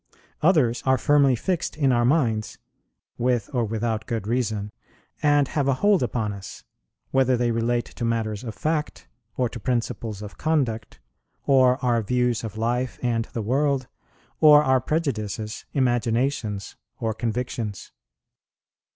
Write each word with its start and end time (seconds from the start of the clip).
Others 0.41 0.81
are 0.83 0.97
firmly 0.97 1.35
fixed 1.35 1.77
in 1.77 1.91
our 1.91 2.05
minds, 2.05 2.57
with 3.19 3.51
or 3.53 3.63
without 3.63 4.07
good 4.07 4.25
reason, 4.25 4.71
and 5.21 5.49
have 5.49 5.67
a 5.67 5.75
hold 5.75 6.01
upon 6.01 6.33
us, 6.33 6.63
whether 7.11 7.37
they 7.37 7.51
relate 7.51 7.85
to 7.85 8.03
matters 8.03 8.43
of 8.43 8.55
fact, 8.55 9.07
or 9.37 9.47
to 9.47 9.59
principles 9.59 10.23
of 10.23 10.39
conduct, 10.39 10.99
or 11.45 11.77
are 11.85 12.01
views 12.01 12.43
of 12.43 12.57
life 12.57 12.97
and 13.03 13.25
the 13.33 13.43
world, 13.43 13.85
or 14.39 14.63
are 14.63 14.81
prejudices, 14.81 15.65
imaginations, 15.71 16.75
or 16.99 17.13
convictions. 17.13 17.91